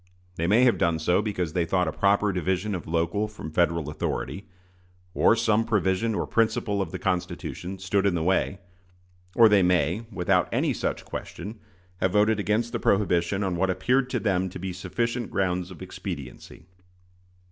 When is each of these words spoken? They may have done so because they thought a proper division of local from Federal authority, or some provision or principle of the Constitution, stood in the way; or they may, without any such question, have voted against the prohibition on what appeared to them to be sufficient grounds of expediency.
They 0.35 0.47
may 0.47 0.63
have 0.63 0.79
done 0.79 0.97
so 0.97 1.21
because 1.21 1.53
they 1.53 1.63
thought 1.63 1.87
a 1.87 1.91
proper 1.91 2.33
division 2.33 2.73
of 2.73 2.87
local 2.87 3.27
from 3.27 3.51
Federal 3.51 3.87
authority, 3.87 4.47
or 5.13 5.35
some 5.35 5.63
provision 5.63 6.15
or 6.15 6.25
principle 6.25 6.81
of 6.81 6.89
the 6.89 6.97
Constitution, 6.97 7.77
stood 7.77 8.07
in 8.07 8.15
the 8.15 8.23
way; 8.23 8.57
or 9.35 9.47
they 9.47 9.61
may, 9.61 10.07
without 10.11 10.49
any 10.51 10.73
such 10.73 11.05
question, 11.05 11.59
have 11.97 12.13
voted 12.13 12.39
against 12.39 12.71
the 12.71 12.79
prohibition 12.79 13.43
on 13.43 13.55
what 13.57 13.69
appeared 13.69 14.09
to 14.09 14.19
them 14.19 14.49
to 14.49 14.57
be 14.57 14.73
sufficient 14.73 15.29
grounds 15.29 15.69
of 15.69 15.83
expediency. 15.83 16.65